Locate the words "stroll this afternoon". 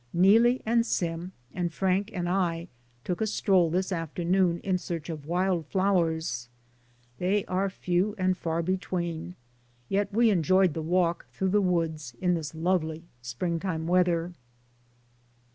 3.27-4.57